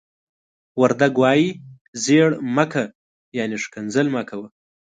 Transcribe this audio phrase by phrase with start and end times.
[0.81, 1.49] وردگ وايي:
[2.03, 2.73] "زيَړِ مَ کَ."
[3.37, 4.47] يعنې ښکنځل مه کوه.